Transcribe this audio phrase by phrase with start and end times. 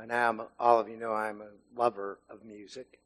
[0.00, 3.00] By now, all of you know I'm a lover of music.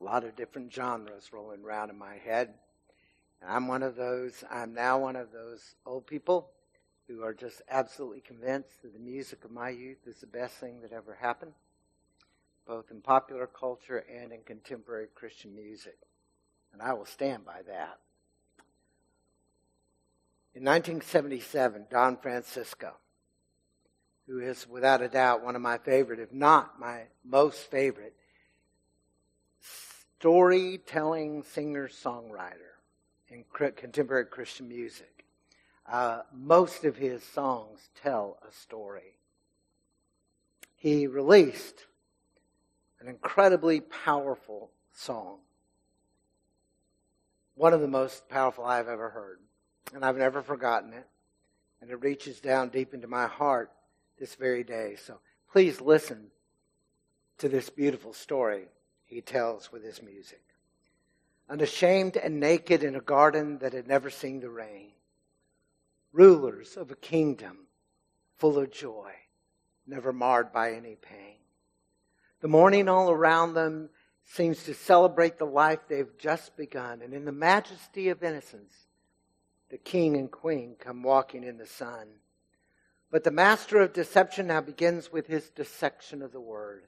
[0.00, 2.54] A lot of different genres rolling around in my head.
[3.40, 6.48] And I'm one of those, I'm now one of those old people
[7.06, 10.80] who are just absolutely convinced that the music of my youth is the best thing
[10.80, 11.52] that ever happened,
[12.66, 15.98] both in popular culture and in contemporary Christian music.
[16.72, 18.00] And I will stand by that.
[20.56, 22.96] In 1977, Don Francisco,
[24.30, 28.14] who is without a doubt one of my favorite, if not my most favorite,
[30.18, 32.76] storytelling singer songwriter
[33.28, 35.24] in contemporary Christian music.
[35.90, 39.16] Uh, most of his songs tell a story.
[40.76, 41.86] He released
[43.00, 45.38] an incredibly powerful song.
[47.56, 49.40] One of the most powerful I've ever heard.
[49.92, 51.06] And I've never forgotten it.
[51.82, 53.72] And it reaches down deep into my heart
[54.20, 54.96] this very day.
[55.04, 55.18] So
[55.50, 56.30] please listen
[57.38, 58.66] to this beautiful story
[59.06, 60.42] he tells with his music.
[61.48, 64.92] Unashamed and naked in a garden that had never seen the rain,
[66.12, 67.66] rulers of a kingdom
[68.36, 69.10] full of joy,
[69.86, 71.38] never marred by any pain.
[72.40, 73.90] The morning all around them
[74.24, 78.74] seems to celebrate the life they've just begun, and in the majesty of innocence,
[79.70, 82.06] the king and queen come walking in the sun.
[83.10, 86.84] But the master of deception now begins with his dissection of the word.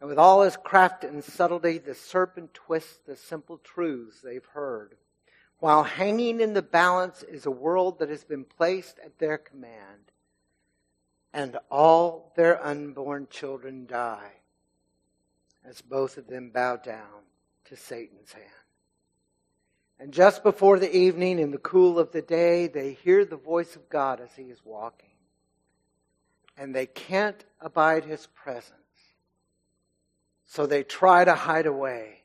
[0.00, 4.96] And with all his craft and subtlety, the serpent twists the simple truths they've heard.
[5.60, 10.12] While hanging in the balance is a world that has been placed at their command.
[11.32, 14.32] And all their unborn children die
[15.64, 17.24] as both of them bow down
[17.64, 18.44] to Satan's hand.
[19.98, 23.74] And just before the evening, in the cool of the day, they hear the voice
[23.74, 25.13] of God as he is walking
[26.56, 28.78] and they can't abide his presence.
[30.46, 32.22] So they try to hide away.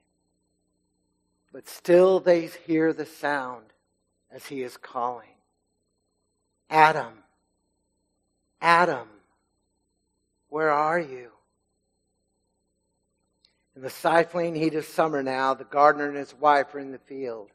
[1.52, 3.66] But still they hear the sound
[4.32, 5.26] as he is calling.
[6.70, 7.14] Adam,
[8.62, 9.08] Adam,
[10.50, 11.32] where are you?
[13.76, 17.00] In the stifling heat of summer now, the gardener and his wife are in the
[17.00, 17.50] field.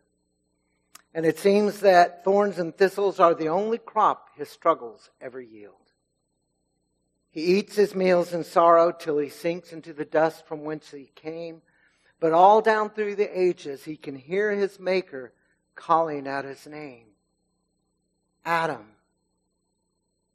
[1.13, 5.84] And it seems that thorns and thistles are the only crop his struggles ever yield.
[7.35, 11.11] He eats his meals in sorrow till he sinks into the dust from whence he
[11.17, 11.63] came.
[12.21, 15.33] But all down through the ages, he can hear his Maker
[15.75, 17.07] calling out his name
[18.45, 18.87] Adam,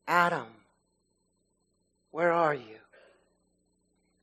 [0.10, 0.48] Adam,
[2.12, 2.80] where are you?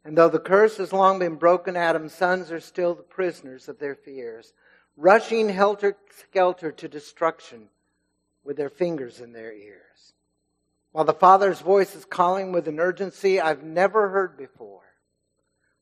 [0.05, 3.79] And though the curse has long been broken, Adam's sons are still the prisoners of
[3.79, 4.53] their fears,
[4.99, 7.71] rushing helter skelter to destruction
[8.45, 10.13] with their fingers in their ears
[10.97, 14.81] while the Father's voice is calling with an urgency I've never heard before.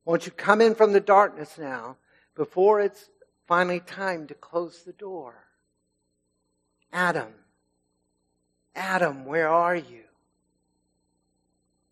[0.04, 1.98] Won't you come in from the darkness now
[2.34, 3.10] before it's
[3.46, 5.46] finally time to close the door?
[6.92, 7.32] Adam,
[8.74, 10.02] Adam, where are you?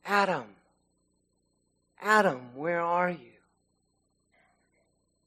[0.04, 0.46] Adam,
[2.00, 3.38] Adam, where are you?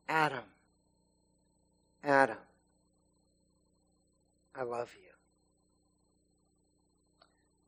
[0.09, 0.43] Adam,
[2.03, 2.35] Adam,
[4.53, 5.04] I love you.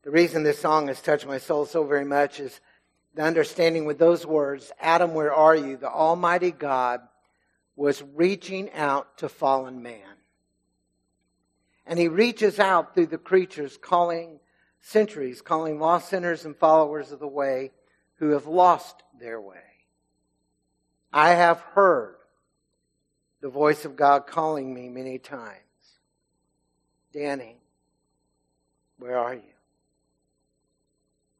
[0.07, 2.61] The reason this song has touched my soul so very much is
[3.13, 5.75] the understanding with those words Adam, where are you?
[5.75, 7.01] The Almighty God
[7.75, 10.15] was reaching out to fallen man.
[11.85, 14.39] And he reaches out through the creatures, calling
[14.79, 17.71] centuries, calling lost sinners and followers of the way
[18.19, 19.57] who have lost their way.
[21.11, 22.15] I have heard
[23.41, 25.57] the voice of God calling me many times.
[27.11, 27.57] Danny,
[28.99, 29.56] where are you?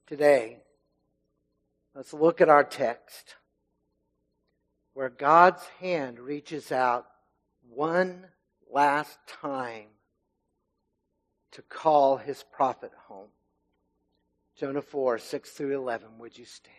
[0.08, 0.60] Today,
[1.94, 3.36] let's look at our text
[4.94, 7.06] where God's hand reaches out
[7.70, 8.26] one
[8.72, 9.88] last time
[11.52, 13.30] to call his prophet home.
[14.58, 16.18] Jonah 4, 6 through 11.
[16.18, 16.74] Would you stand?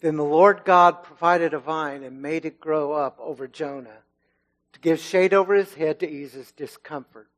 [0.00, 4.02] Then the Lord God provided a vine and made it grow up over Jonah
[4.72, 7.28] to give shade over his head to ease his discomfort.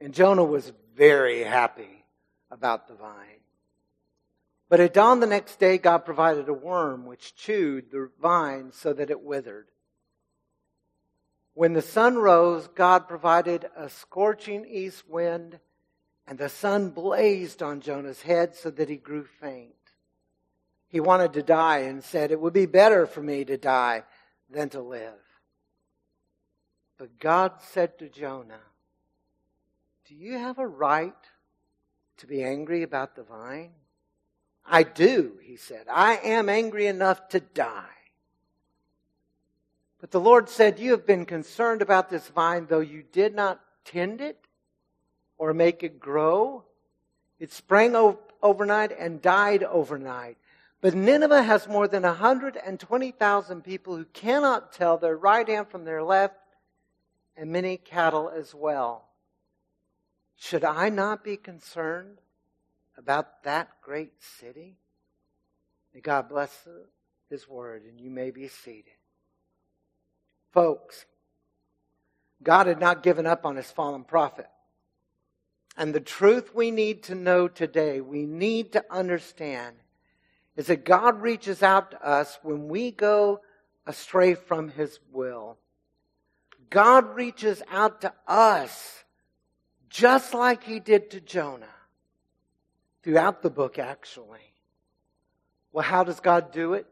[0.00, 2.04] And Jonah was very happy
[2.50, 3.40] about the vine.
[4.68, 8.92] But at dawn the next day, God provided a worm which chewed the vine so
[8.92, 9.68] that it withered.
[11.54, 15.60] When the sun rose, God provided a scorching east wind,
[16.26, 19.74] and the sun blazed on Jonah's head so that he grew faint.
[20.94, 24.04] He wanted to die and said, It would be better for me to die
[24.48, 25.18] than to live.
[26.98, 28.62] But God said to Jonah,
[30.06, 31.12] Do you have a right
[32.18, 33.72] to be angry about the vine?
[34.64, 35.86] I do, he said.
[35.90, 37.98] I am angry enough to die.
[40.00, 43.60] But the Lord said, You have been concerned about this vine, though you did not
[43.84, 44.46] tend it
[45.38, 46.62] or make it grow.
[47.40, 47.96] It sprang
[48.40, 50.38] overnight and died overnight.
[50.84, 56.02] But Nineveh has more than 120,000 people who cannot tell their right hand from their
[56.02, 56.34] left,
[57.38, 59.08] and many cattle as well.
[60.36, 62.18] Should I not be concerned
[62.98, 64.76] about that great city?
[65.94, 66.68] May God bless
[67.30, 68.92] His word, and you may be seated.
[70.52, 71.06] Folks,
[72.42, 74.50] God had not given up on His fallen prophet.
[75.78, 79.76] And the truth we need to know today, we need to understand,
[80.56, 83.40] is that God reaches out to us when we go
[83.86, 85.58] astray from His will.
[86.70, 89.04] God reaches out to us
[89.88, 91.66] just like He did to Jonah
[93.02, 94.54] throughout the book, actually.
[95.72, 96.86] Well, how does God do it?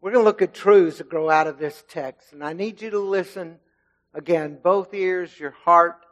[0.00, 2.32] We're going to look at truths that grow out of this text.
[2.32, 3.58] And I need you to listen
[4.14, 6.04] again, both ears, your heart,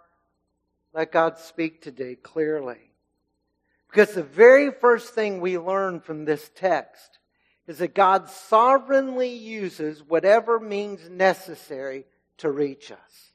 [0.92, 2.85] let God speak today clearly.
[3.88, 7.18] Because the very first thing we learn from this text
[7.66, 12.04] is that God sovereignly uses whatever means necessary
[12.38, 13.32] to reach us.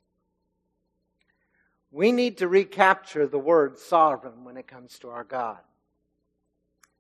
[1.92, 5.60] We need to recapture the word sovereign when it comes to our God.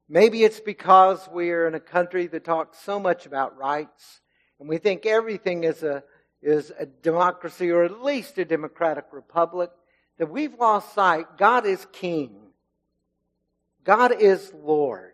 [0.09, 4.19] Maybe it's because we're in a country that talks so much about rights
[4.59, 6.03] and we think everything is a,
[6.41, 9.71] is a democracy or at least a democratic republic
[10.17, 12.40] that we've lost sight God is king.
[13.83, 15.13] God is Lord.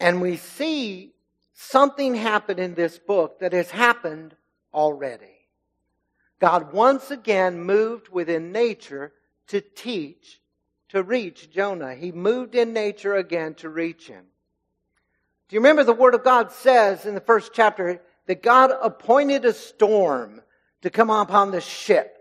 [0.00, 1.12] And we see
[1.52, 4.34] something happen in this book that has happened
[4.72, 5.26] already.
[6.40, 9.12] God once again moved within nature
[9.48, 10.40] to teach,
[10.90, 11.94] to reach Jonah.
[11.94, 14.24] He moved in nature again to reach him.
[15.48, 19.44] Do you remember the Word of God says in the first chapter that God appointed
[19.44, 20.42] a storm
[20.82, 22.18] to come upon the ship?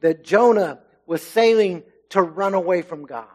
[0.00, 3.26] that Jonah was sailing to run away from God.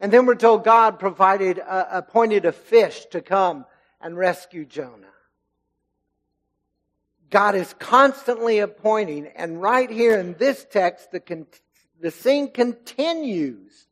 [0.00, 3.66] And then we're told God provided, uh, appointed a fish to come
[4.00, 5.06] and rescue Jonah.
[7.30, 11.46] God is constantly appointing, and right here in this text, the, con-
[12.00, 13.86] the scene continues.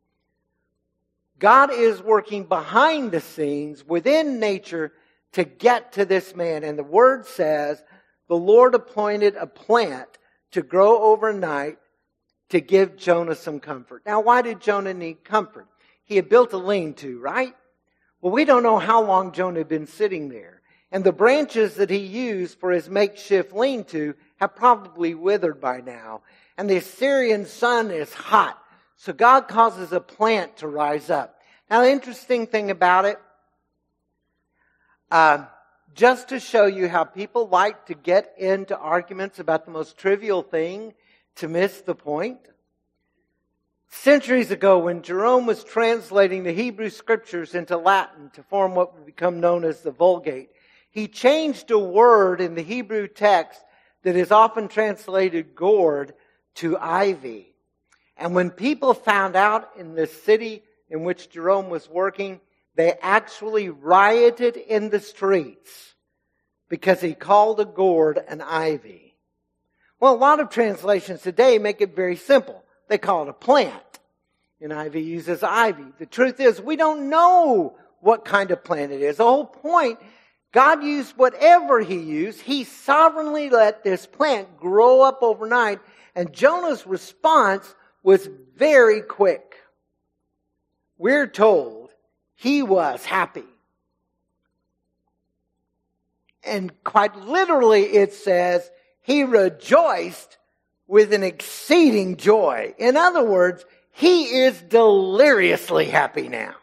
[1.38, 4.92] God is working behind the scenes within nature
[5.32, 6.64] to get to this man.
[6.64, 7.82] And the word says,
[8.28, 10.08] the Lord appointed a plant
[10.52, 11.76] to grow overnight
[12.48, 14.02] to give Jonah some comfort.
[14.06, 15.66] Now, why did Jonah need comfort?
[16.06, 17.54] He had built a lean to, right?
[18.20, 20.62] Well, we don't know how long Jonah had been sitting there.
[20.90, 25.80] And the branches that he used for his makeshift lean to have probably withered by
[25.80, 26.22] now.
[26.56, 28.58] And the Assyrian sun is hot.
[28.96, 31.38] So God causes a plant to rise up.
[31.68, 33.18] Now, the interesting thing about it,
[35.10, 35.46] uh,
[35.94, 40.42] just to show you how people like to get into arguments about the most trivial
[40.42, 40.94] thing
[41.36, 42.38] to miss the point.
[43.88, 49.06] Centuries ago, when Jerome was translating the Hebrew scriptures into Latin to form what would
[49.06, 50.50] become known as the Vulgate,
[50.90, 53.60] he changed a word in the Hebrew text
[54.02, 56.14] that is often translated gourd
[56.56, 57.54] to ivy.
[58.16, 62.40] And when people found out in the city in which Jerome was working
[62.76, 65.94] they actually rioted in the streets
[66.68, 69.16] because he called a gourd an ivy.
[69.98, 72.62] Well, a lot of translations today make it very simple.
[72.88, 73.82] They call it a plant.
[74.62, 75.84] NIV uses ivy.
[75.98, 79.18] The truth is, we don't know what kind of plant it is.
[79.18, 79.98] The whole point,
[80.52, 82.40] God used whatever He used.
[82.40, 85.80] He sovereignly let this plant grow up overnight,
[86.14, 89.56] and Jonah's response was very quick.
[90.98, 91.90] We're told
[92.34, 93.44] he was happy.
[96.44, 98.70] And quite literally, it says,
[99.02, 100.38] he rejoiced
[100.86, 102.74] with an exceeding joy.
[102.78, 103.64] In other words,
[103.96, 106.54] he is deliriously happy now.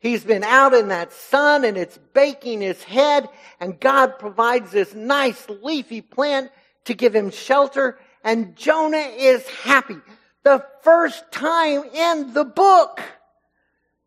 [0.00, 3.28] He's been out in that sun and it's baking his head
[3.60, 6.50] and God provides this nice leafy plant
[6.86, 9.98] to give him shelter and Jonah is happy.
[10.42, 13.00] The first time in the book.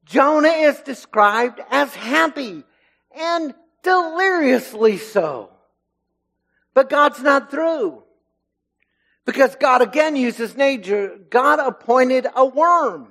[0.04, 2.66] Jonah is described as happy
[3.16, 5.50] and deliriously so.
[6.74, 8.04] But God's not through.
[9.30, 11.16] Because God again uses nature.
[11.30, 13.10] God appointed a worm.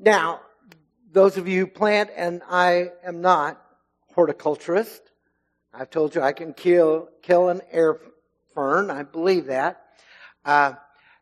[0.00, 0.40] Now,
[1.12, 3.62] those of you who plant, and I am not
[4.16, 5.00] horticulturist,
[5.72, 8.00] I've told you I can kill, kill an air
[8.52, 8.90] fern.
[8.90, 9.80] I believe that.
[10.44, 10.72] Uh,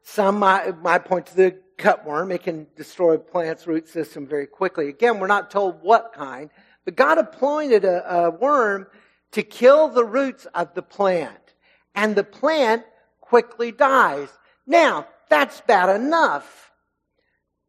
[0.03, 2.33] some might, point to the cutworm.
[2.33, 4.89] It can destroy plant's root system very quickly.
[4.89, 6.49] Again, we're not told what kind,
[6.87, 8.87] but God appointed a, a worm
[9.33, 11.53] to kill the roots of the plant.
[11.95, 12.85] And the plant
[13.29, 14.29] quickly dies.
[14.67, 16.71] Now, that's bad enough.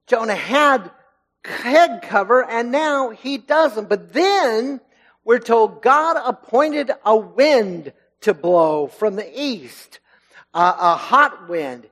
[0.08, 0.92] Jonah had
[1.46, 3.89] head cover and now he doesn't.
[3.89, 4.82] But then
[5.24, 10.00] we're told God appointed a wind to blow from the east,
[10.54, 11.88] uh, a hot wind.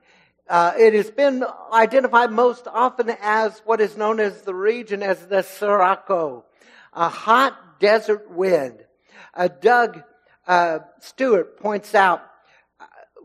[0.48, 5.26] Uh, it has been identified most often as what is known as the region as
[5.26, 6.44] the Sirocco,
[6.92, 8.78] a hot desert wind.
[9.34, 10.02] Uh, Doug
[10.46, 12.22] uh, Stuart points out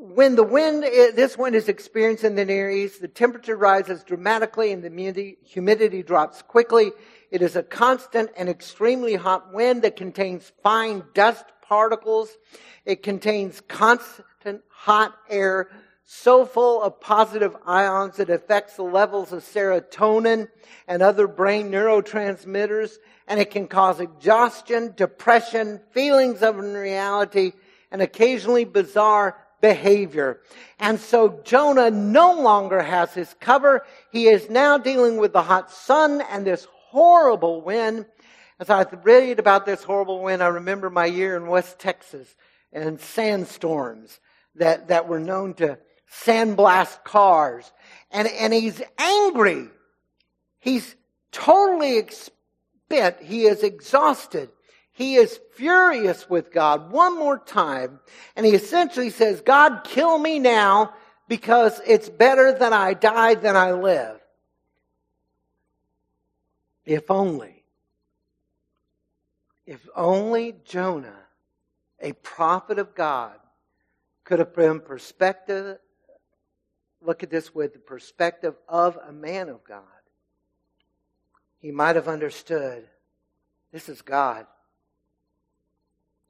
[0.03, 4.73] when the wind, this wind is experienced in the Near East, the temperature rises dramatically
[4.73, 6.91] and the humidity drops quickly.
[7.31, 12.37] It is a constant and extremely hot wind that contains fine dust particles.
[12.83, 15.69] It contains constant hot air
[16.03, 20.49] so full of positive ions it affects the levels of serotonin
[20.85, 22.97] and other brain neurotransmitters
[23.29, 27.53] and it can cause exhaustion, depression, feelings of unreality,
[27.89, 30.41] and occasionally bizarre behavior.
[30.77, 33.85] And so Jonah no longer has his cover.
[34.11, 38.05] He is now dealing with the hot sun and this horrible wind.
[38.59, 42.35] As I read about this horrible wind, I remember my year in West Texas
[42.73, 44.19] and sandstorms
[44.55, 45.79] that, that were known to
[46.11, 47.71] sandblast cars.
[48.11, 49.69] And, and he's angry.
[50.59, 50.93] He's
[51.31, 53.21] totally spent.
[53.21, 54.49] He is exhausted.
[54.93, 57.99] He is furious with God one more time.
[58.35, 60.93] And he essentially says, God, kill me now
[61.27, 64.19] because it's better that I die than I live.
[66.85, 67.63] If only.
[69.65, 71.19] If only Jonah,
[71.99, 73.33] a prophet of God,
[74.25, 75.79] could have been perspective,
[77.01, 79.81] look at this with the perspective of a man of God.
[81.59, 82.87] He might have understood
[83.71, 84.45] this is God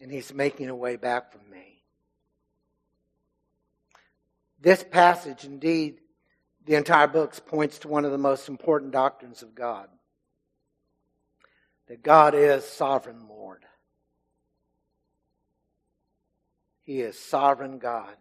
[0.04, 1.82] and He's making a way back from me.
[4.60, 6.02] This passage, indeed,
[6.66, 9.88] the entire book points to one of the most important doctrines of God
[11.88, 13.64] that God is sovereign Lord.
[16.82, 18.16] He is sovereign God.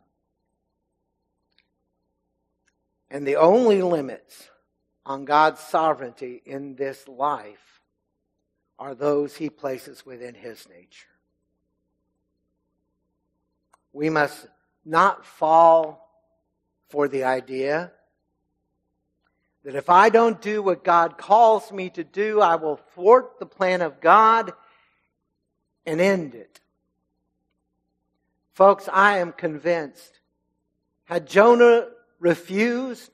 [3.10, 4.48] And the only limits
[5.04, 7.80] on God's sovereignty in this life
[8.78, 11.11] are those he places within his nature
[13.92, 14.46] we must
[14.84, 16.08] not fall
[16.88, 17.92] for the idea
[19.64, 23.46] that if I don't do what God calls me to do, I will thwart the
[23.46, 24.52] plan of God
[25.86, 26.60] and end it.
[28.54, 30.20] Folks, I am convinced.
[31.04, 33.10] Had Jonah refused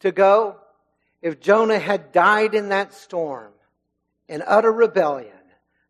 [0.00, 0.56] to go,
[1.22, 3.52] if Jonah had died in that storm
[4.28, 5.32] in utter rebellion,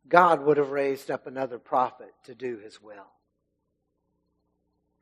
[0.09, 3.07] God would have raised up another prophet to do his will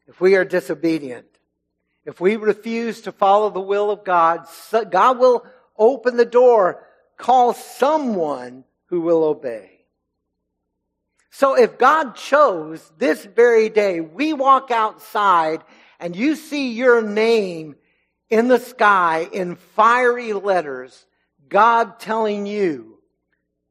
[0.07, 1.27] if we are disobedient,
[2.05, 4.47] if we refuse to follow the will of God,
[4.91, 5.47] God will
[5.77, 9.71] open the door, call someone who will obey.
[11.31, 15.65] So if God chose this very day, we walk outside
[15.99, 17.77] and you see your name
[18.31, 21.07] in the sky in fiery letters,
[21.49, 22.99] God telling you,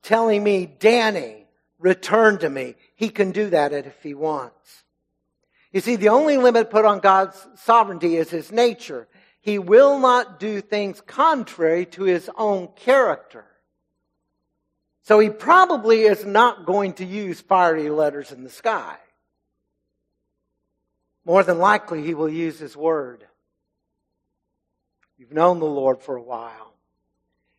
[0.02, 1.46] telling me, Danny,
[1.80, 2.76] return to me.
[2.96, 4.83] He can do that if he wants.
[5.74, 9.08] You see, the only limit put on God's sovereignty is his nature.
[9.42, 13.46] He will not do things contrary to his own character.
[15.02, 18.96] So he probably is not going to use fiery letters in the sky.
[21.26, 23.26] More than likely, he will use his word.
[25.18, 26.74] You've known the Lord for a while.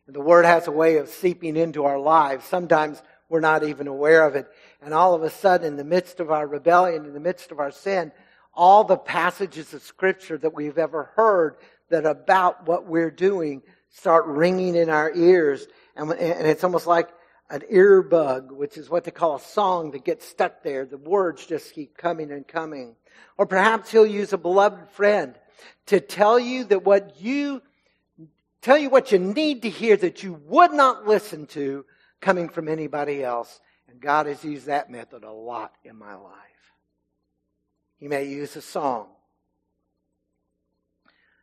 [0.07, 2.45] And the word has a way of seeping into our lives.
[2.45, 4.47] Sometimes we're not even aware of it.
[4.81, 7.59] And all of a sudden, in the midst of our rebellion, in the midst of
[7.59, 8.11] our sin,
[8.53, 11.57] all the passages of scripture that we've ever heard
[11.89, 15.67] that about what we're doing start ringing in our ears.
[15.95, 17.09] And, and it's almost like
[17.49, 20.85] an ear bug, which is what they call a song that gets stuck there.
[20.85, 22.95] The words just keep coming and coming.
[23.37, 25.35] Or perhaps he'll use a beloved friend
[25.87, 27.61] to tell you that what you,
[28.61, 31.85] tell you what you need to hear that you would not listen to
[32.21, 33.59] coming from anybody else.
[33.89, 36.33] And God has used that method a lot in my life.
[37.97, 39.07] He may use a song,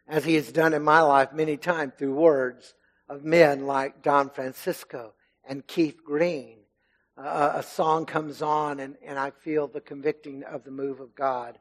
[0.07, 2.75] as He has done in my life many times through words
[3.09, 5.15] of men like Don Francisco
[5.45, 6.59] and Keith Green,
[7.17, 11.15] uh, a song comes on and, and I feel the convicting of the move of
[11.15, 11.59] God.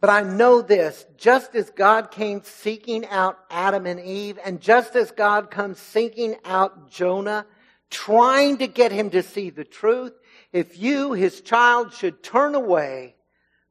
[0.00, 4.94] But I know this, just as God came seeking out Adam and Eve, and just
[4.94, 7.46] as God comes seeking out Jonah,
[7.90, 10.12] trying to get him to see the truth,
[10.52, 13.14] if you, his child, should turn away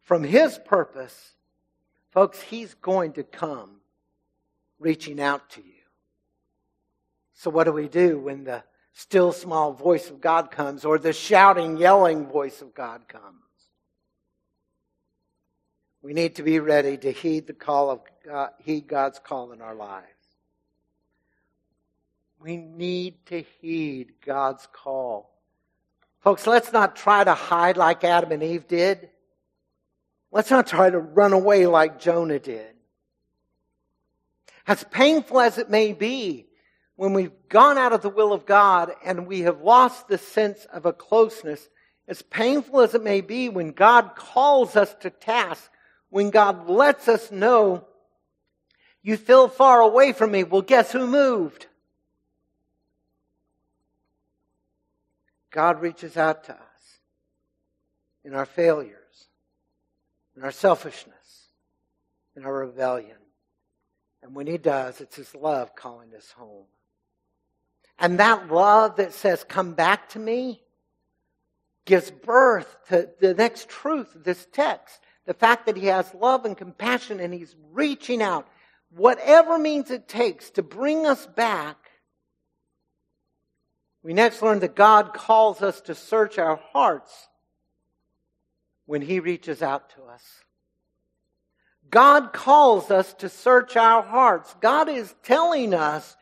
[0.02, 1.34] from his purpose,
[2.12, 3.78] folks, he's going to come
[4.80, 5.72] reaching out to you.
[7.34, 11.14] So what do we do when the still small voice of God comes or the
[11.14, 13.42] shouting, yelling voice of God comes?
[16.02, 19.62] We need to be ready to heed the call of God, heed God's call in
[19.62, 20.08] our lives.
[22.46, 25.32] We need to heed God's call.
[26.20, 29.10] Folks, let's not try to hide like Adam and Eve did.
[30.32, 32.76] Let's not try to run away like Jonah did.
[34.68, 36.46] As painful as it may be,
[36.98, 40.68] when we've gone out of the will of God and we have lost the sense
[40.72, 41.68] of a closeness,
[42.08, 45.72] as painful as it may be when God calls us to task,
[46.12, 47.88] when God lets us know,
[49.02, 50.44] you feel far away from me.
[50.44, 51.66] Well, guess who moved?
[55.56, 57.00] God reaches out to us
[58.26, 59.30] in our failures,
[60.36, 61.48] in our selfishness,
[62.36, 63.16] in our rebellion.
[64.22, 66.66] And when He does, it's His love calling us home.
[67.98, 70.62] And that love that says, Come back to me,
[71.86, 75.00] gives birth to the next truth of this text.
[75.26, 78.46] The fact that He has love and compassion and He's reaching out,
[78.94, 81.85] whatever means it takes to bring us back
[84.06, 87.28] we next learn that God calls us to search our hearts
[88.86, 90.24] when He reaches out to us.
[91.90, 94.56] God calls us to search our hearts.
[94.62, 96.16] God is telling us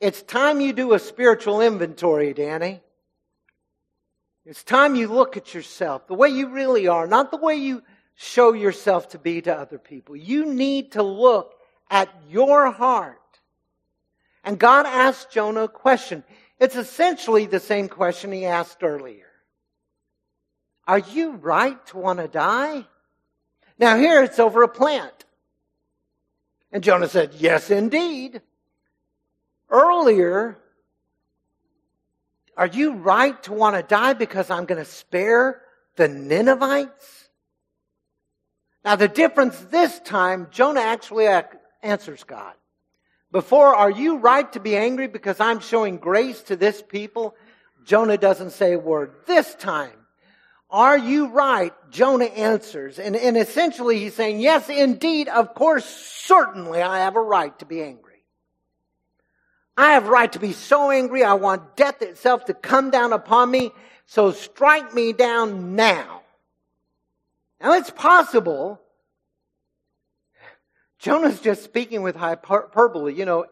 [0.00, 2.82] it's time you do a spiritual inventory, Danny.
[4.44, 7.82] It's time you look at yourself, the way you really are, not the way you
[8.16, 10.14] show yourself to be to other people.
[10.14, 11.54] You need to look
[11.90, 13.16] at your heart.
[14.44, 16.22] And God asked Jonah a question.
[16.60, 19.26] It's essentially the same question he asked earlier.
[20.86, 22.86] Are you right to want to die?
[23.78, 25.24] Now here it's over a plant.
[26.70, 28.42] And Jonah said, yes, indeed.
[29.70, 30.58] Earlier,
[32.56, 35.62] are you right to want to die because I'm going to spare
[35.96, 37.30] the Ninevites?
[38.84, 41.26] Now the difference this time, Jonah actually
[41.82, 42.54] answers God.
[43.32, 47.36] Before, are you right to be angry because I'm showing grace to this people?
[47.84, 49.12] Jonah doesn't say a word.
[49.26, 49.92] This time,
[50.68, 51.72] are you right?
[51.90, 52.98] Jonah answers.
[52.98, 57.66] And, and essentially he's saying, yes, indeed, of course, certainly I have a right to
[57.66, 58.10] be angry.
[59.76, 61.24] I have right to be so angry.
[61.24, 63.70] I want death itself to come down upon me.
[64.06, 66.22] So strike me down now.
[67.60, 68.80] Now it's possible
[71.00, 73.46] Jonah's just speaking with hyperbole, you know,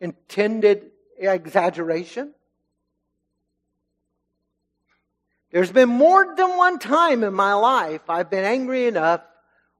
[0.00, 2.32] intended exaggeration.
[5.50, 9.22] There's been more than one time in my life I've been angry enough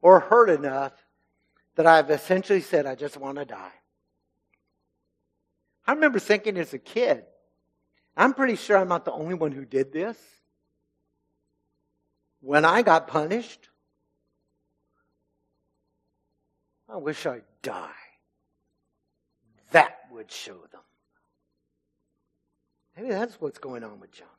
[0.02, 0.92] or hurt enough
[1.76, 3.72] that I've essentially said, I just want to die.
[5.86, 7.24] I remember thinking as a kid,
[8.16, 10.16] I'm pretty sure I'm not the only one who did this.
[12.40, 13.68] When I got punished,
[16.88, 17.90] I wish I'd die.
[19.70, 20.80] That would show them.
[22.96, 24.30] Maybe that's what's going on with Jonah.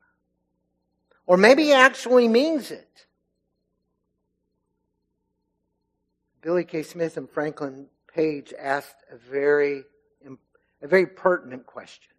[1.26, 3.06] Or maybe he actually means it.
[6.42, 6.84] Billy K.
[6.84, 9.84] Smith and Franklin Page asked a very,
[10.82, 12.14] a very pertinent question.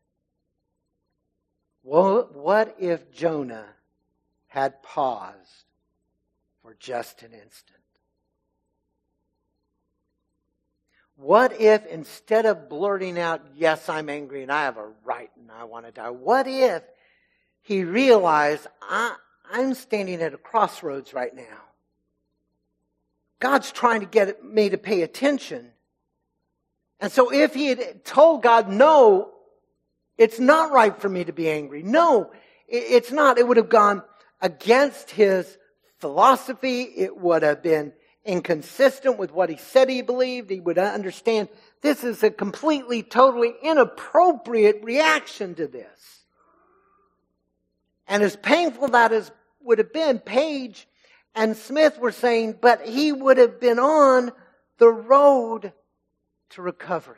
[1.85, 3.69] Well, what if Jonah
[4.49, 5.65] had paused
[6.61, 7.79] for just an instant?
[11.17, 15.51] What if instead of blurting out, yes, I'm angry and I have a right and
[15.51, 16.83] I want to die, what if
[17.63, 19.17] he realized, I,
[19.51, 21.65] I'm standing at a crossroads right now.
[23.41, 25.73] God's trying to get me to pay attention.
[27.01, 29.33] And so if he had told God, no,
[30.17, 31.83] it's not right for me to be angry.
[31.83, 32.31] No,
[32.69, 33.39] it's not.
[33.39, 34.03] It would have gone
[34.41, 35.59] against his
[35.99, 36.83] philosophy.
[36.83, 37.93] It would have been
[38.27, 41.49] inconsistent with what he said he believed, he would understand
[41.81, 46.25] this is a completely, totally inappropriate reaction to this.
[48.07, 49.31] And as painful that is,
[49.63, 50.87] would have been, Page
[51.35, 54.33] and Smith were saying, but he would have been on
[54.79, 55.73] the road
[56.51, 57.17] to recovery.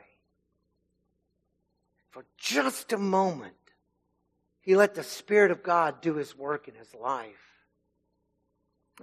[2.10, 3.54] For just a moment,
[4.60, 7.57] He let the Spirit of God do his work in his life.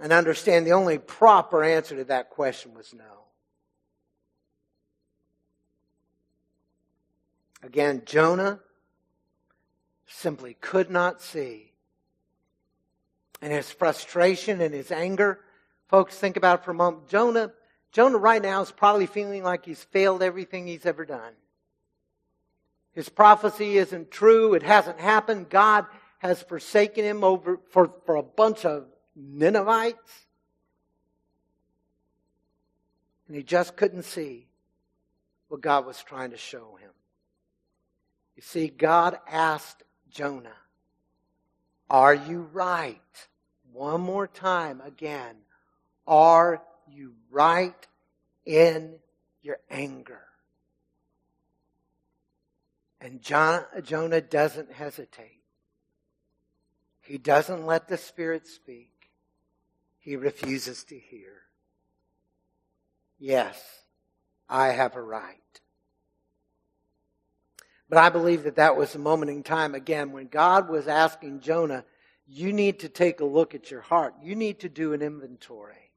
[0.00, 3.04] And understand the only proper answer to that question was no.
[7.62, 8.60] Again, Jonah
[10.06, 11.72] simply could not see.
[13.42, 15.40] And his frustration and his anger,
[15.88, 17.08] folks, think about for a moment.
[17.08, 17.52] Jonah,
[17.90, 21.32] Jonah right now is probably feeling like he's failed everything he's ever done.
[22.92, 24.54] His prophecy isn't true.
[24.54, 25.50] It hasn't happened.
[25.50, 25.86] God
[26.18, 30.26] has forsaken him over for, for a bunch of Ninevites.
[33.26, 34.46] And he just couldn't see
[35.48, 36.90] what God was trying to show him.
[38.36, 40.56] You see, God asked Jonah,
[41.88, 43.00] Are you right?
[43.72, 45.36] One more time again.
[46.06, 47.86] Are you right
[48.44, 48.94] in
[49.42, 50.22] your anger?
[53.00, 55.42] And John, Jonah doesn't hesitate.
[57.02, 58.95] He doesn't let the Spirit speak.
[60.06, 61.32] He refuses to hear.
[63.18, 63.60] Yes,
[64.48, 65.40] I have a right.
[67.88, 71.40] But I believe that that was a moment in time, again, when God was asking
[71.40, 71.84] Jonah,
[72.24, 74.14] you need to take a look at your heart.
[74.22, 75.90] You need to do an inventory.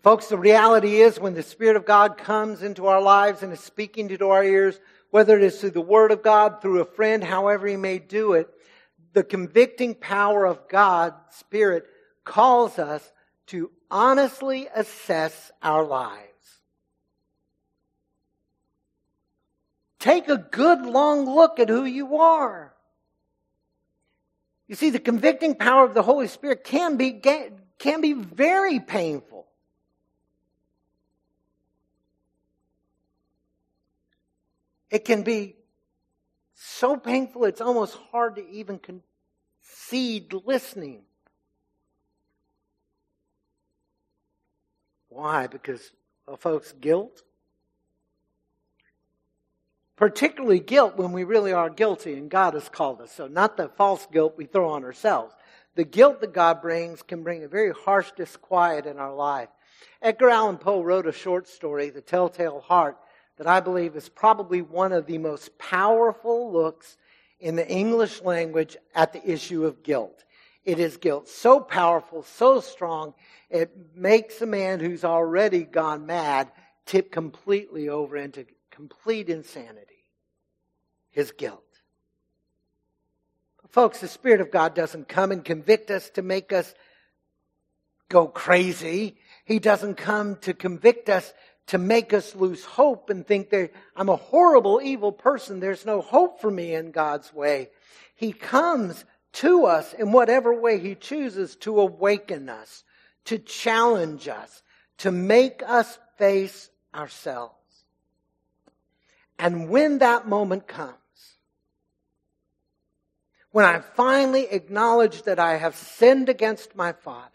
[0.00, 3.60] Folks, the reality is when the Spirit of God comes into our lives and is
[3.60, 7.22] speaking to our ears, whether it is through the Word of God, through a friend,
[7.22, 8.48] however He may do it,
[9.12, 11.84] the convicting power of God's Spirit
[12.24, 13.12] calls us
[13.48, 16.28] to honestly assess our lives.
[19.98, 22.72] Take a good long look at who you are.
[24.66, 27.12] You see, the convicting power of the Holy Spirit can be,
[27.78, 29.46] can be very painful.
[34.90, 35.56] It can be
[36.54, 41.02] so painful it's almost hard to even concede listening.
[45.12, 45.46] Why?
[45.46, 45.92] Because,
[46.26, 47.22] well, folks, guilt.
[49.96, 53.12] Particularly guilt when we really are guilty and God has called us.
[53.12, 55.34] So, not the false guilt we throw on ourselves.
[55.74, 59.48] The guilt that God brings can bring a very harsh disquiet in our life.
[60.00, 62.98] Edgar Allan Poe wrote a short story, The Telltale Heart,
[63.36, 66.96] that I believe is probably one of the most powerful looks
[67.40, 70.24] in the English language at the issue of guilt.
[70.64, 73.14] It is guilt so powerful, so strong,
[73.50, 76.50] it makes a man who's already gone mad
[76.86, 79.88] tip completely over into complete insanity.
[81.10, 81.62] His guilt.
[83.68, 86.74] Folks, the Spirit of God doesn't come and convict us to make us
[88.08, 89.16] go crazy.
[89.44, 91.32] He doesn't come to convict us
[91.68, 95.60] to make us lose hope and think that I'm a horrible, evil person.
[95.60, 97.70] There's no hope for me in God's way.
[98.14, 102.84] He comes to us in whatever way He chooses to awaken us,
[103.24, 104.62] to challenge us,
[104.98, 107.54] to make us face ourselves.
[109.38, 110.94] And when that moment comes,
[113.50, 117.28] when I finally acknowledge that I have sinned against my Father,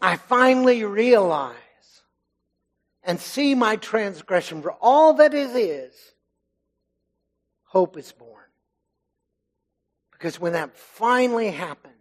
[0.00, 1.54] I finally realize
[3.02, 5.94] and see my transgression for all that it is,
[7.64, 8.35] hope is born.
[10.16, 11.94] Because when that finally happens,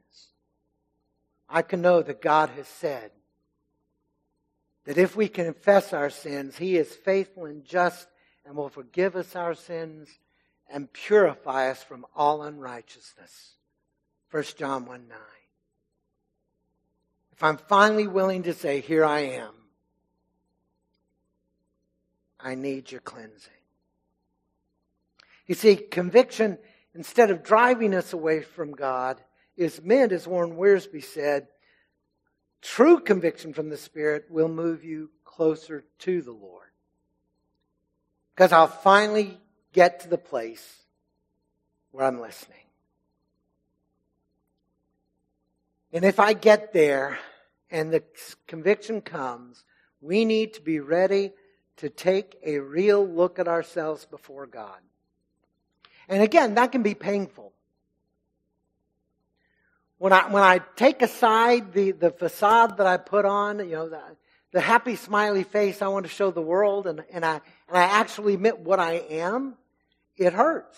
[1.50, 3.12] I can know that God has said
[4.86, 8.08] that if we confess our sins, He is faithful and just
[8.46, 10.08] and will forgive us our sins
[10.70, 13.56] and purify us from all unrighteousness.
[14.32, 15.18] 1 John 1 9
[17.36, 19.52] if I'm finally willing to say, Here I am,
[22.40, 23.52] I need your cleansing.
[25.46, 26.58] You see, conviction,
[26.96, 29.22] instead of driving us away from God,
[29.58, 31.48] is meant, as Warren Wiersbe said,
[32.62, 36.68] true conviction from the Spirit will move you closer to the Lord.
[38.34, 39.40] Because I'll finally
[39.72, 40.78] get to the place
[41.92, 42.58] where I'm listening.
[45.94, 47.18] And if I get there
[47.70, 48.04] and the
[48.48, 49.64] conviction comes,
[50.02, 51.32] we need to be ready
[51.78, 54.80] to take a real look at ourselves before God.
[56.08, 57.54] And again, that can be painful.
[59.98, 63.90] When I, when I take aside the, the facade that I put on, you know,
[63.90, 64.02] the,
[64.52, 67.84] the happy smiley face I want to show the world, and, and, I, and I
[67.84, 69.56] actually admit what I am,
[70.18, 70.78] it hurts.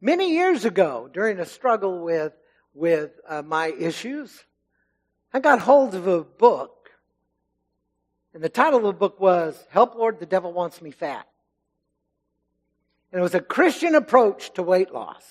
[0.00, 2.32] Many years ago, during a struggle with
[2.74, 4.44] with uh, my issues,
[5.32, 6.90] I got hold of a book.
[8.32, 11.26] And the title of the book was Help Lord, the Devil Wants Me Fat.
[13.12, 15.24] And it was a Christian approach to weight loss.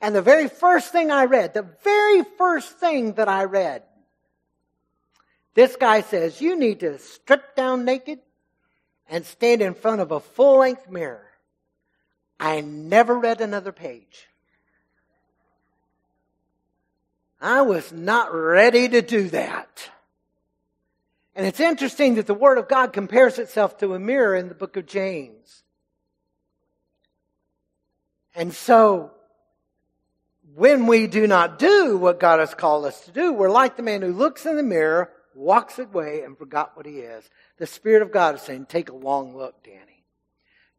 [0.00, 3.82] And the very first thing I read, the very first thing that I read,
[5.54, 8.18] this guy says, you need to strip down naked
[9.08, 11.26] and stand in front of a full length mirror.
[12.40, 14.26] I never read another page.
[17.40, 19.90] I was not ready to do that.
[21.34, 24.54] And it's interesting that the Word of God compares itself to a mirror in the
[24.54, 25.61] book of James.
[28.34, 29.10] And so,
[30.54, 33.82] when we do not do what God has called us to do, we're like the
[33.82, 37.28] man who looks in the mirror, walks away, and forgot what he is.
[37.58, 40.04] The Spirit of God is saying, take a long look, Danny.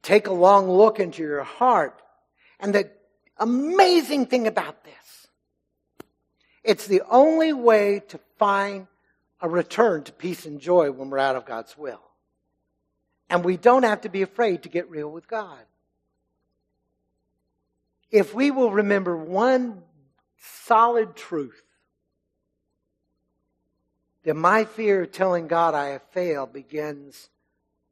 [0.02, 2.02] Take a long look into your heart.
[2.60, 2.90] And the
[3.38, 4.94] amazing thing about this
[6.64, 8.88] it's the only way to find
[9.42, 12.02] a return to peace and joy when we're out of God's will.
[13.30, 15.60] And we don't have to be afraid to get real with God.
[18.14, 19.82] If we will remember one
[20.38, 21.64] solid truth,
[24.24, 27.30] then my fear of telling God I have failed begins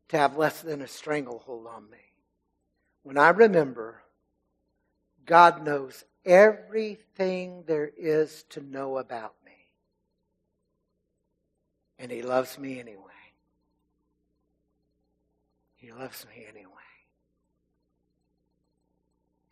[0.09, 1.97] to have less than a stranglehold on me.
[3.01, 4.01] When I remember
[5.25, 9.51] God knows everything there is to know about me.
[11.97, 12.99] And He loves me anyway.
[15.77, 16.90] He loves me anyway.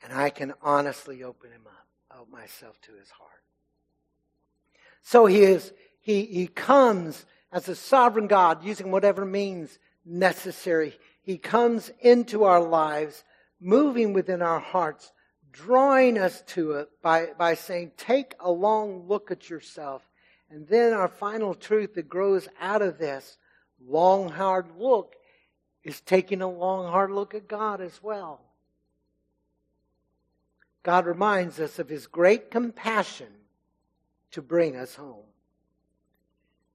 [0.03, 3.43] And I can honestly open Him up, open myself to His heart.
[5.01, 10.97] So He is, He, He comes as a sovereign God using whatever means necessary.
[11.21, 13.23] He comes into our lives,
[13.59, 15.11] moving within our hearts
[15.51, 20.07] drawing us to it by, by saying, take a long look at yourself.
[20.49, 23.37] And then our final truth that grows out of this
[23.85, 25.15] long, hard look
[25.83, 28.41] is taking a long, hard look at God as well.
[30.89, 33.27] God reminds us of his great compassion
[34.31, 35.27] to bring us home.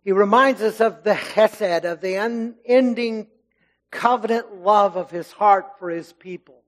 [0.04, 3.26] He reminds us of the hesed, of the unending
[3.90, 6.62] covenant love of his heart for his people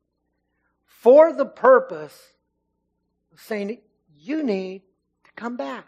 [0.86, 2.20] for the purpose
[3.32, 3.78] of saying,
[4.18, 4.82] you need
[5.22, 5.86] to come back.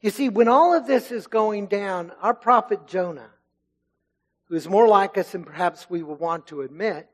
[0.00, 3.30] You see, when all of this is going down, our prophet Jonah,
[4.44, 7.08] who is more like us than perhaps we would want to admit,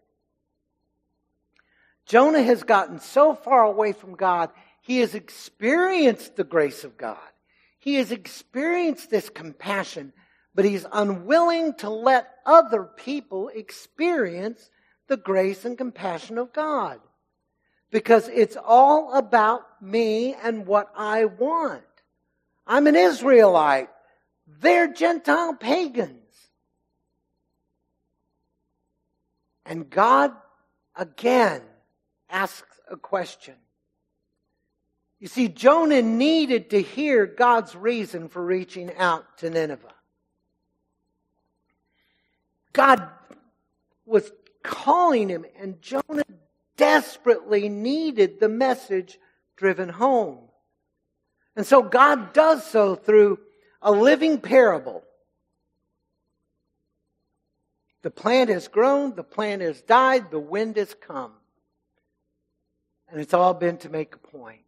[2.09, 7.19] Jonah has gotten so far away from God, he has experienced the grace of God.
[7.79, 10.13] He has experienced this compassion
[10.59, 14.71] but he's unwilling to let other people experience
[15.07, 16.99] the grace and compassion of God.
[17.93, 21.85] Because it's all about me and what I want.
[22.67, 23.89] I'm an Israelite.
[24.49, 26.51] They're Gentile pagans.
[29.65, 30.33] And God
[30.97, 31.63] again
[32.31, 33.55] asks a question.
[35.21, 39.95] You see, Jonah needed to hear God's reason for reaching out to Nineveh.
[42.73, 43.09] God
[44.07, 44.31] was
[44.63, 46.25] calling him, and Jonah
[46.77, 49.19] desperately needed the message
[49.57, 50.39] driven home.
[51.57, 53.41] And so God does so through
[53.83, 55.03] a living parable.
[58.03, 61.33] The plant has grown, the plant has died, the wind has come.
[63.11, 64.61] And it's all been to make a point.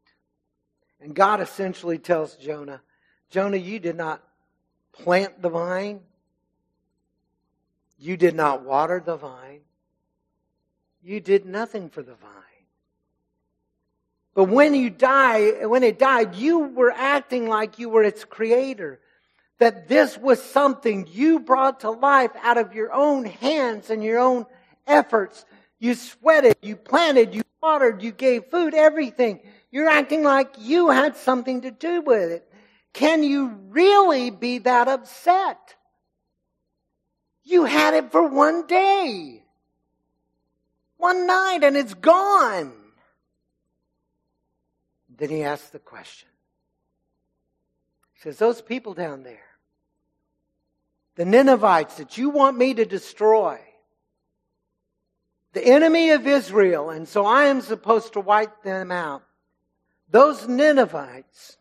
[1.00, 2.80] And God essentially tells Jonah,
[3.30, 4.22] Jonah, you did not
[4.92, 6.00] plant the vine.
[7.98, 9.60] You did not water the vine.
[11.02, 12.30] You did nothing for the vine.
[14.34, 19.00] But when you die, when it died, you were acting like you were its creator.
[19.58, 24.18] That this was something you brought to life out of your own hands and your
[24.18, 24.46] own
[24.86, 25.44] efforts.
[25.78, 29.40] You sweated, you planted, you watered, you gave food, everything.
[29.70, 32.46] You're acting like you had something to do with it.
[32.92, 35.76] Can you really be that upset?
[37.44, 39.44] You had it for one day,
[40.96, 42.72] one night, and it's gone.
[45.16, 46.28] Then he asks the question.
[48.14, 49.38] He says, Those people down there,
[51.16, 53.58] the Ninevites that you want me to destroy,
[55.52, 59.22] the enemy of Israel, and so I am supposed to wipe them out.
[60.08, 61.56] Those Ninevites,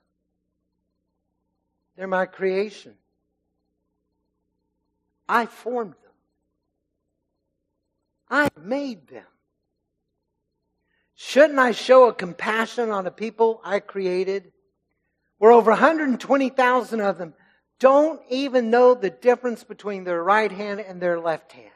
[1.96, 2.96] they're my creation.
[5.28, 6.12] I formed them.
[8.30, 9.26] I made them.
[11.16, 14.52] Shouldn't I show a compassion on the people I created?
[15.38, 17.34] Where over 120,000 of them
[17.80, 21.69] don't even know the difference between their right hand and their left hand.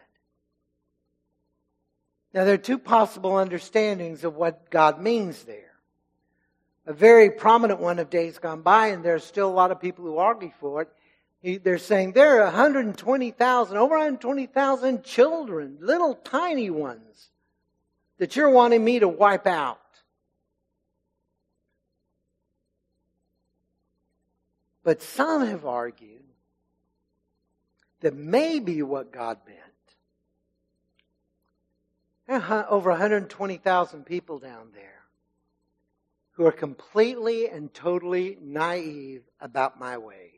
[2.34, 5.74] Now, there are two possible understandings of what God means there.
[6.86, 10.04] A very prominent one of days gone by, and there's still a lot of people
[10.04, 11.64] who argue for it.
[11.64, 17.30] They're saying there are 120,000, over 120,000 children, little tiny ones,
[18.18, 19.80] that you're wanting me to wipe out.
[24.84, 26.24] But some have argued
[28.02, 29.60] that maybe what God meant
[32.28, 35.04] Uh-huh, over 120,000 people down there
[36.32, 40.30] who are completely and totally naive about my ways.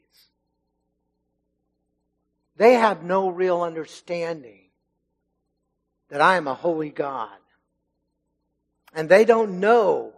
[2.58, 4.70] They have no real understanding
[6.10, 7.30] that I am a holy God.
[8.94, 10.14] And they don't know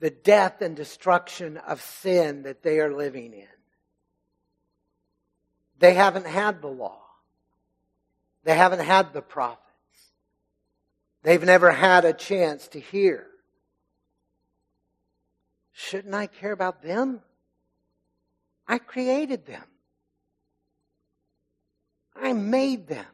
[0.00, 3.46] the death and destruction of sin that they are living in.
[5.78, 7.00] They haven't had the law.
[8.44, 9.69] They haven't had the prophets.
[11.22, 13.26] They've never had a chance to hear.
[15.72, 17.20] Shouldn't I care about them?
[18.66, 19.64] I created them.
[22.14, 23.06] I made them.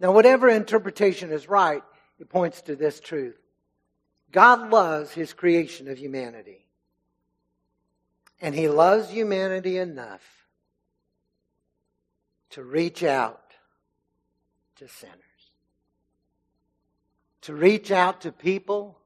[0.00, 1.82] Now, whatever interpretation is right,
[2.18, 3.38] it points to this truth.
[4.30, 6.66] God loves his creation of humanity.
[8.40, 10.22] And he loves humanity enough
[12.50, 13.42] to reach out
[14.76, 15.27] to sinners
[17.48, 18.98] to reach out to people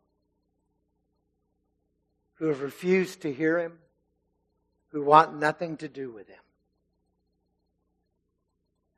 [2.34, 3.78] who have refused to hear him,
[4.88, 6.42] who want nothing to do with him.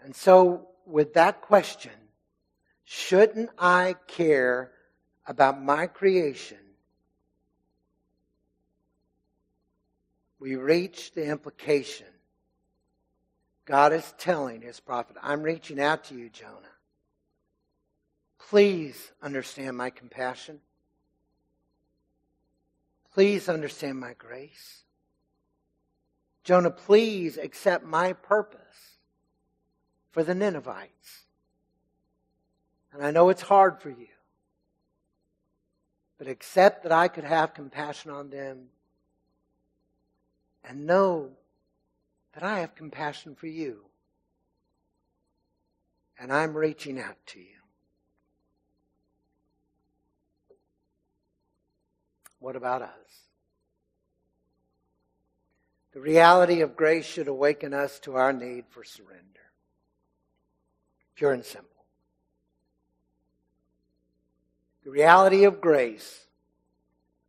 [0.00, 1.92] And so, with that question,
[2.84, 4.72] shouldn't I care
[5.26, 6.56] about my creation?
[10.40, 12.06] We reach the implication.
[13.66, 16.73] God is telling his prophet, I'm reaching out to you, Jonah.
[18.50, 20.60] Please understand my compassion.
[23.12, 24.82] Please understand my grace.
[26.42, 28.98] Jonah, please accept my purpose
[30.10, 31.24] for the Ninevites.
[32.92, 34.06] And I know it's hard for you,
[36.18, 38.66] but accept that I could have compassion on them
[40.62, 41.30] and know
[42.34, 43.80] that I have compassion for you.
[46.18, 47.63] And I'm reaching out to you.
[52.44, 52.90] What about us?
[55.94, 59.40] The reality of grace should awaken us to our need for surrender.
[61.14, 61.86] Pure and simple.
[64.84, 66.26] The reality of grace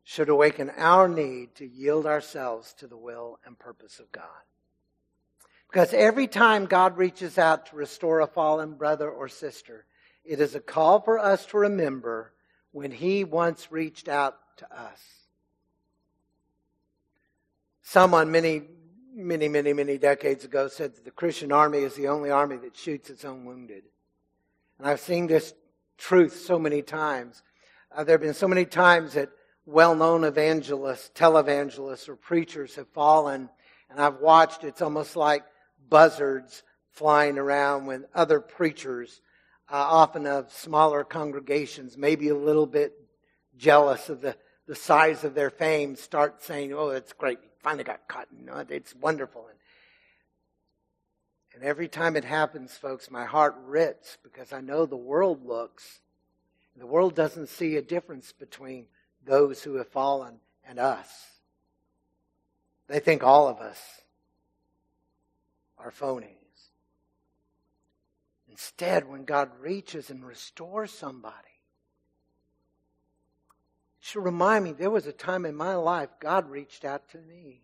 [0.03, 4.43] should awaken our need to yield ourselves to the will and purpose of God.
[5.71, 9.85] Because every time God reaches out to restore a fallen brother or sister,
[10.25, 12.33] it is a call for us to remember
[12.73, 14.99] when He once reached out to us.
[17.81, 18.63] Someone many,
[19.13, 22.75] many, many, many decades ago said that the Christian army is the only army that
[22.75, 23.83] shoots its own wounded.
[24.77, 25.53] And I've seen this
[25.97, 27.43] truth so many times.
[27.95, 29.29] Uh, there have been so many times that
[29.65, 33.49] well-known evangelists, televangelists, or preachers have fallen,
[33.89, 34.63] and I've watched.
[34.63, 35.43] It's almost like
[35.89, 39.21] buzzards flying around when other preachers,
[39.71, 42.93] uh, often of smaller congregations, maybe a little bit
[43.57, 44.35] jealous of the,
[44.67, 47.39] the size of their fame, start saying, "Oh, that's great!
[47.41, 48.27] You finally got caught.
[48.69, 49.59] It's wonderful." And,
[51.53, 56.01] and every time it happens, folks, my heart rips because I know the world looks.
[56.77, 58.87] The world doesn't see a difference between
[59.25, 61.07] those who have fallen and us.
[62.87, 63.79] They think all of us
[65.77, 66.35] are phonies.
[68.49, 71.35] Instead, when God reaches and restores somebody,
[74.05, 77.63] should remind me there was a time in my life God reached out to me.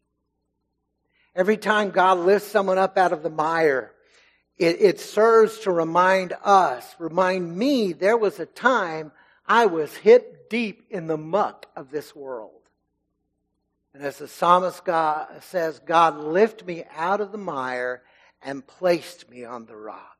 [1.35, 3.91] Every time God lifts someone up out of the mire,
[4.57, 9.11] it, it serves to remind us, remind me there was a time
[9.45, 12.61] I was hip deep in the muck of this world.
[13.93, 18.01] And as the psalmist God says, God lifted me out of the mire
[18.41, 20.17] and placed me on the rock.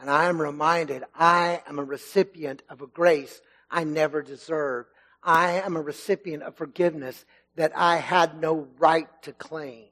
[0.00, 3.40] And I am reminded I am a recipient of a grace
[3.72, 4.90] I never deserved.
[5.22, 7.24] I am a recipient of forgiveness
[7.56, 9.86] that I had no right to claim.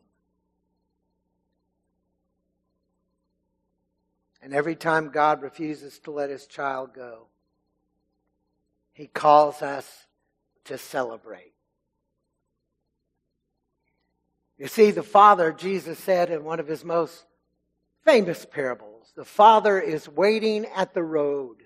[4.43, 7.27] And every time God refuses to let his child go,
[8.93, 10.07] he calls us
[10.65, 11.53] to celebrate.
[14.59, 17.25] You see, the Father, Jesus said in one of his most
[18.05, 19.13] famous parables.
[19.15, 21.63] The father is waiting at the road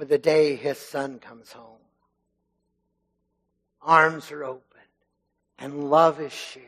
[0.00, 1.76] for the day his son comes home.
[3.82, 4.80] Arms are opened
[5.58, 6.64] and love is shared.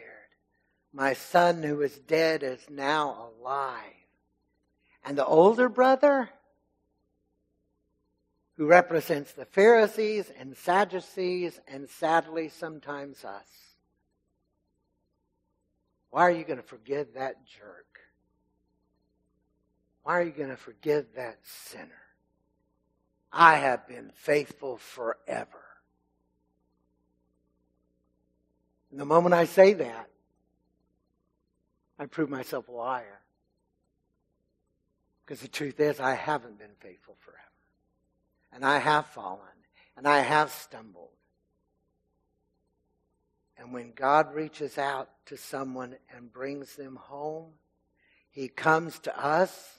[0.93, 3.80] My son who is dead is now alive.
[5.03, 6.28] And the older brother,
[8.59, 13.49] who represents the Pharisees and Sadducees and sadly sometimes us.
[16.11, 17.99] Why are you going to forgive that jerk?
[20.03, 22.03] Why are you going to forgive that sinner?
[23.33, 25.62] I have been faithful forever.
[28.91, 30.11] And the moment I say that,
[31.99, 33.20] I prove myself a liar.
[35.24, 37.39] Because the truth is, I haven't been faithful forever.
[38.53, 39.41] And I have fallen.
[39.97, 41.09] And I have stumbled.
[43.57, 47.53] And when God reaches out to someone and brings them home,
[48.30, 49.78] He comes to us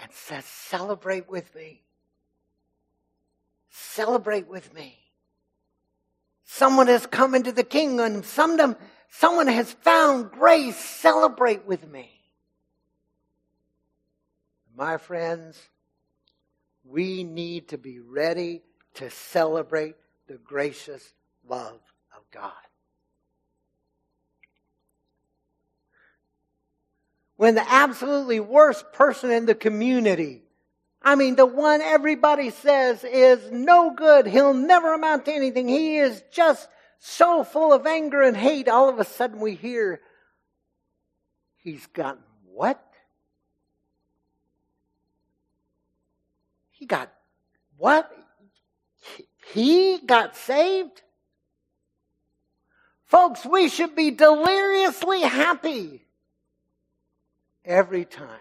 [0.00, 1.85] and says, Celebrate with me.
[3.78, 4.96] Celebrate with me.
[6.44, 8.22] Someone has come into the kingdom.
[8.22, 8.74] Someone,
[9.10, 10.76] someone has found grace.
[10.76, 12.08] Celebrate with me.
[14.74, 15.60] My friends,
[16.84, 18.62] we need to be ready
[18.94, 19.96] to celebrate
[20.26, 21.12] the gracious
[21.46, 21.80] love
[22.16, 22.52] of God.
[27.36, 30.45] When the absolutely worst person in the community,
[31.06, 35.98] I mean, the one everybody says is no good, he'll never amount to anything, he
[35.98, 40.00] is just so full of anger and hate, all of a sudden we hear
[41.58, 42.82] he's gotten what?
[46.70, 47.12] He got
[47.76, 48.10] what?
[49.52, 51.02] He got saved?
[53.04, 56.04] Folks, we should be deliriously happy
[57.64, 58.40] every time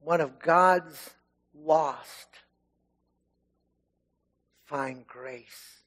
[0.00, 1.10] one of God's
[1.54, 2.28] lost
[4.66, 5.80] find grace.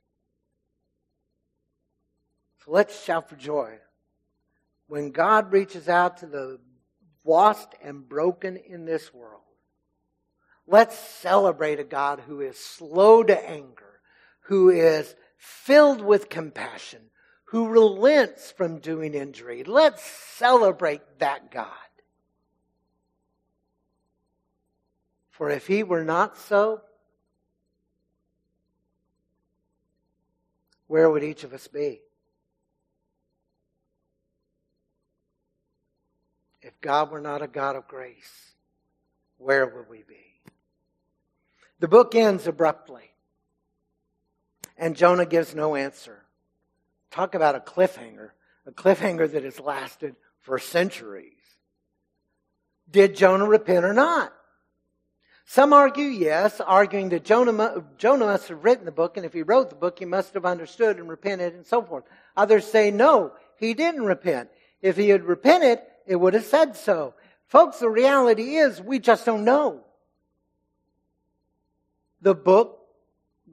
[2.64, 3.78] So let's shout for joy.
[4.88, 6.60] When God reaches out to the
[7.26, 9.42] lost and broken in this world,
[10.68, 14.02] let's celebrate a God who is slow to anger,
[14.42, 17.00] who is filled with compassion,
[17.46, 19.64] who relents from doing injury.
[19.64, 21.68] Let's celebrate that God.
[25.34, 26.82] For if he were not so,
[30.86, 32.02] where would each of us be?
[36.62, 38.54] If God were not a God of grace,
[39.40, 40.40] where would we be?
[41.80, 43.12] The book ends abruptly,
[44.78, 46.26] and Jonah gives no answer.
[47.10, 48.30] Talk about a cliffhanger,
[48.68, 51.34] a cliffhanger that has lasted for centuries.
[52.90, 54.32] Did Jonah repent or not?
[55.46, 59.44] Some argue yes, arguing that Jonah, Jonah must have written the book, and if he
[59.44, 62.06] wrote the book, he must have understood and repented and so forth.
[62.38, 64.50] Others say no, he didn't repent.
[64.82, 67.14] If he had repented, it would have said so.
[67.48, 69.82] Folks, the reality is we just don't know.
[72.22, 72.80] The book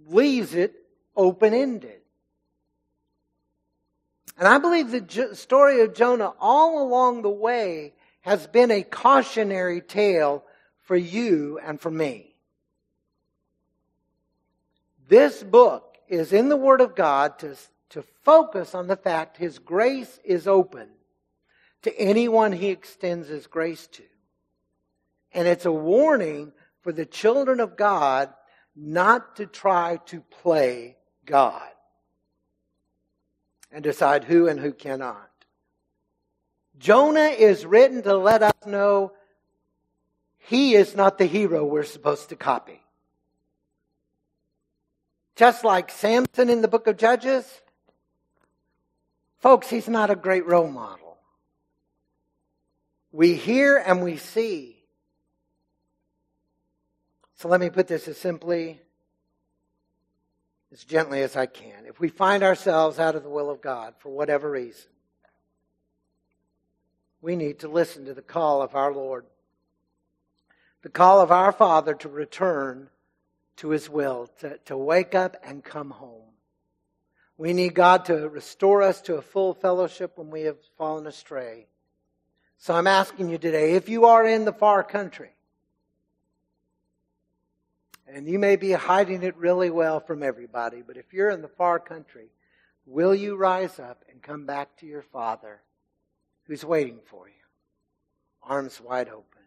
[0.07, 0.75] leaves it
[1.17, 2.01] open ended.
[4.39, 9.83] And I believe the story of Jonah all along the way has been a cautionary
[9.83, 10.45] tale
[10.91, 12.35] for you and for me.
[15.09, 17.55] This book is in the Word of God to,
[17.91, 20.89] to focus on the fact His grace is open
[21.83, 24.03] to anyone He extends His grace to.
[25.33, 26.51] And it's a warning
[26.83, 28.35] for the children of God
[28.75, 31.71] not to try to play God
[33.71, 35.31] and decide who and who cannot.
[36.81, 39.13] Jonah is written to let us know
[40.41, 42.83] he is not the hero we're supposed to copy.
[45.37, 47.47] Just like Samson in the book of Judges,
[49.39, 51.19] folks, he's not a great role model.
[53.13, 54.77] We hear and we see.
[57.37, 58.81] So let me put this as simply
[60.73, 61.87] as gently as I can.
[61.87, 64.91] If we find ourselves out of the will of God for whatever reason,
[67.23, 69.25] we need to listen to the call of our Lord,
[70.83, 72.89] the call of our Father to return
[73.57, 76.33] to His will, to, to wake up and come home.
[77.37, 81.67] We need God to restore us to a full fellowship when we have fallen astray.
[82.59, 85.31] So I'm asking you today, if you are in the far country,
[88.07, 91.49] and you may be hiding it really well from everybody, but if you're in the
[91.49, 92.27] far country,
[92.85, 95.61] will you rise up and come back to your Father
[96.45, 97.35] who's waiting for you?
[98.43, 99.40] arms wide open.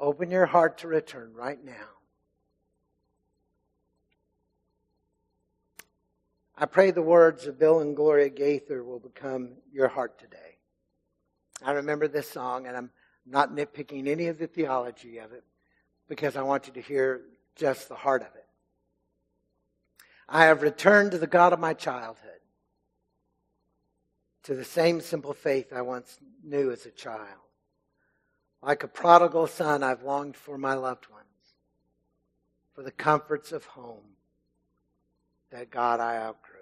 [0.00, 1.72] Open your heart to return right now.
[6.56, 10.58] I pray the words of Bill and Gloria Gaither will become your heart today.
[11.62, 12.90] I remember this song, and I'm
[13.26, 15.44] not nitpicking any of the theology of it
[16.08, 17.20] because I want you to hear
[17.54, 18.46] just the heart of it.
[20.28, 22.40] I have returned to the God of my childhood,
[24.44, 27.40] to the same simple faith I once knew as a child.
[28.62, 31.24] Like a prodigal son, I've longed for my loved ones,
[32.74, 34.16] for the comforts of home
[35.50, 36.56] that God I outgrew.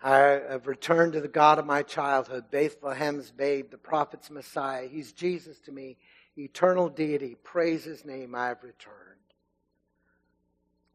[0.00, 4.86] I have returned to the God of my childhood, Bethlehem's babe, the prophet's Messiah.
[4.86, 5.96] He's Jesus to me,
[6.36, 7.36] eternal deity.
[7.42, 8.94] Praise his name, I have returned.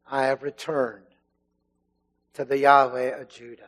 [0.09, 1.03] I have returned
[2.33, 3.63] to the Yahweh of Judah.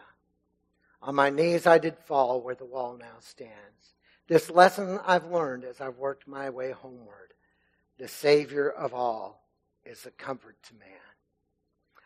[1.02, 3.95] On my knees I did fall where the wall now stands.
[4.28, 7.34] This lesson I've learned as I've worked my way homeward.
[7.98, 9.48] The Savior of all
[9.86, 10.90] is a comfort to man.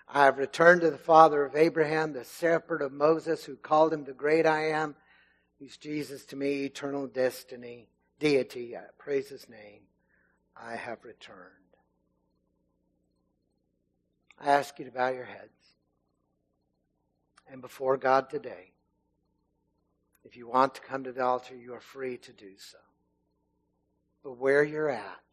[0.07, 4.03] I have returned to the father of Abraham, the shepherd of Moses, who called him
[4.03, 4.95] the great I am.
[5.59, 7.89] He's Jesus to me, eternal destiny,
[8.19, 8.75] deity.
[8.75, 9.81] I praise his name.
[10.57, 11.37] I have returned.
[14.39, 15.51] I ask you to bow your heads.
[17.51, 18.68] And before God today,
[20.29, 22.77] if you want to come to the altar, you are free to do so.
[24.23, 25.23] But where you're at,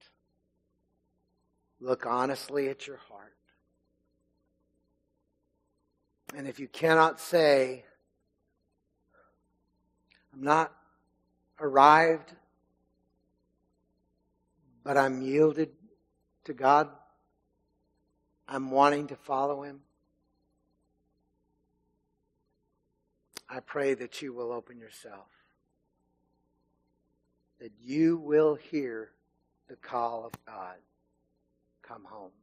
[1.80, 3.34] look honestly at your heart.
[6.34, 7.84] And if you cannot say,
[10.32, 10.72] I'm not
[11.60, 12.32] arrived,
[14.82, 15.72] but I'm yielded
[16.44, 16.88] to God,
[18.48, 19.80] I'm wanting to follow Him,
[23.48, 25.28] I pray that you will open yourself,
[27.60, 29.10] that you will hear
[29.68, 30.76] the call of God
[31.82, 32.36] come home.